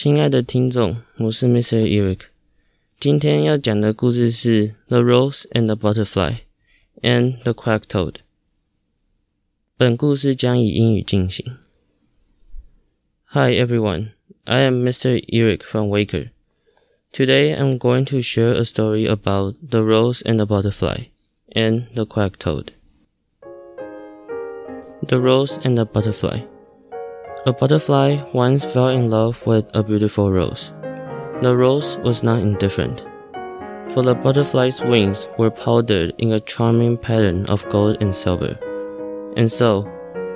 [0.00, 1.82] 亲爱的听众，我是 Mr.
[1.82, 2.20] Eirik。
[3.00, 6.36] 今天要讲的故事是《The Rose and the Butterfly》
[7.02, 8.14] and the Quack-Toad。
[9.76, 11.56] 本故事将以英语进行。
[13.24, 14.10] Hi everyone,
[14.44, 15.20] I am Mr.
[15.20, 16.28] Eirik from Waker.
[17.12, 21.06] Today I'm going to share a story about the rose and the butterfly
[21.52, 22.66] and the quack toad.
[25.04, 26.42] The rose and the butterfly.
[27.48, 30.74] A butterfly once fell in love with a beautiful rose.
[31.40, 33.00] The rose was not indifferent,
[33.94, 38.58] for the butterfly's wings were powdered in a charming pattern of gold and silver.
[39.34, 39.88] And so,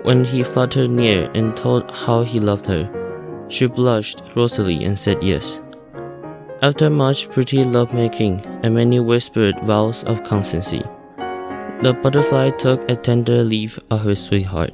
[0.04, 2.88] when he fluttered near and told how he loved her,
[3.48, 5.60] she blushed rosily and said yes.
[6.62, 10.82] After much pretty lovemaking and many whispered vows of constancy,
[11.82, 14.72] the butterfly took a tender leave of her sweetheart.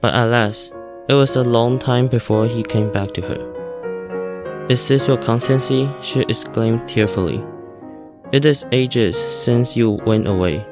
[0.00, 0.72] But alas,
[1.08, 4.66] it was a long time before he came back to her.
[4.68, 5.90] Is this your constancy?
[6.00, 7.42] she exclaimed tearfully.
[8.32, 10.64] It is ages since you went away,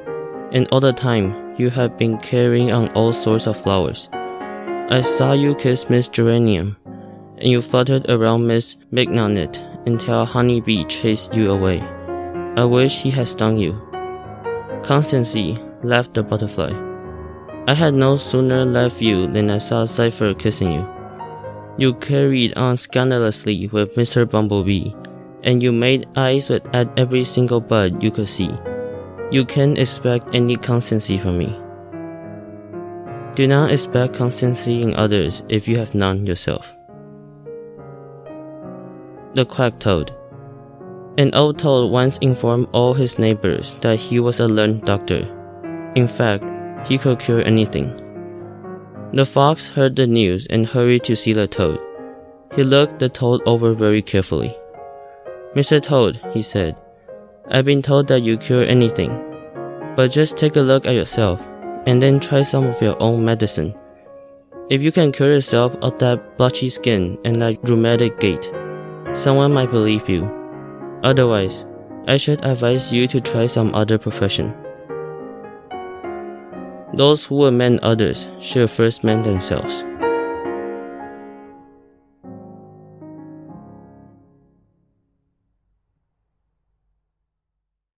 [0.51, 4.09] and all the time you have been carrying on all sorts of flowers.
[4.13, 6.77] I saw you kiss Miss Geranium,
[7.37, 11.81] and you fluttered around Miss Mignonette until Honey Bee chased you away.
[12.55, 13.79] I wish he had stung you.
[14.83, 16.90] Constancy, laughed the butterfly.
[17.67, 20.87] I had no sooner left you than I saw Zephyr kissing you.
[21.77, 24.29] You carried on scandalously with Mr.
[24.29, 24.93] Bumblebee,
[25.43, 28.49] and you made eyes with at every single bud you could see.
[29.31, 31.55] You can't expect any constancy from me.
[33.35, 36.65] Do not expect constancy in others if you have none yourself.
[39.35, 40.13] The Quack Toad.
[41.17, 45.23] An old toad once informed all his neighbors that he was a learned doctor.
[45.95, 46.43] In fact,
[46.85, 47.95] he could cure anything.
[49.13, 51.79] The fox heard the news and hurried to see the toad.
[52.55, 54.55] He looked the toad over very carefully.
[55.55, 55.81] Mr.
[55.81, 56.77] Toad, he said,
[57.49, 59.11] I've been told that you cure anything.
[59.97, 61.41] But just take a look at yourself,
[61.85, 63.75] and then try some of your own medicine.
[64.69, 68.49] If you can cure yourself of that blotchy skin and that rheumatic gait,
[69.13, 70.23] someone might believe you.
[71.03, 71.65] Otherwise,
[72.07, 74.55] I should advise you to try some other profession.
[76.93, 79.83] Those who will mend others should first mend themselves.